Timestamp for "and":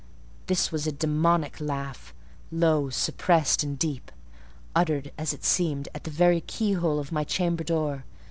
3.61-3.77